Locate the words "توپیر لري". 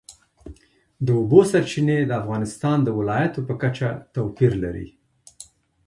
4.15-4.87